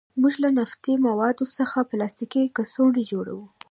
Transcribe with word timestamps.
موږ 0.21 0.33
له 0.43 0.49
نفتي 0.57 0.93
موادو 1.07 1.45
څخه 1.57 1.79
پلاستیکي 1.91 2.43
کڅوړې 2.55 3.03
جوړوو. 3.11 3.45